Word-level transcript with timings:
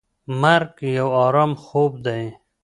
مرګ 0.41 0.75
یو 0.97 1.09
ارام 1.23 1.51
خوب 1.63 1.91
دی. 2.05 2.21